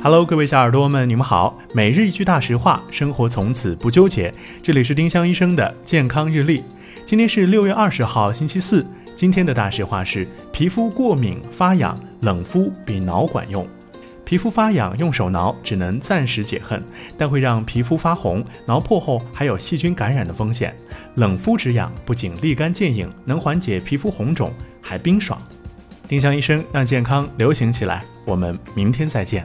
[0.00, 1.58] Hello，各位小耳朵们，你们好。
[1.74, 4.32] 每日一句大实话，生活从此不纠结。
[4.62, 6.62] 这里是丁香医生的健康日历。
[7.04, 8.86] 今天是六月二十号，星期四。
[9.16, 13.66] 今天的大实话是：皮肤过敏发痒，冷敷比挠管用。
[14.24, 16.80] 皮肤发痒用手挠只能暂时解恨，
[17.16, 20.72] 但会让皮肤发红，挠破后还有细菌感染的风险。
[21.16, 25.36] 冷敷止痒不仅立竿见影，能缓解皮肤红肿，还冰爽。
[26.06, 28.04] 丁香医生让健康流行起来。
[28.24, 29.44] 我们明天再见。